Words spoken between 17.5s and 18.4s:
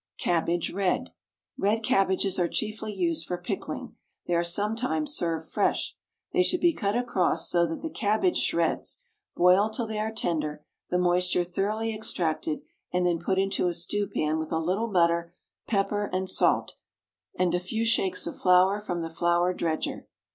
a few shakes of